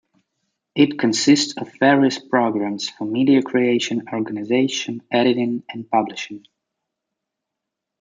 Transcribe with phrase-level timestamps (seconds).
[0.73, 6.47] It consists of various programs for media creation, organization, editing and publishing.